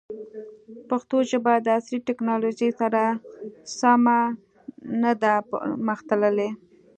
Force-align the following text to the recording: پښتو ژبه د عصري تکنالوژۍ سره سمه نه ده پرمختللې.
پښتو 0.89 1.17
ژبه 1.29 1.53
د 1.59 1.67
عصري 1.77 1.99
تکنالوژۍ 2.09 2.71
سره 2.79 3.01
سمه 3.79 4.19
نه 5.01 5.11
ده 5.21 5.33
پرمختللې. 5.49 6.49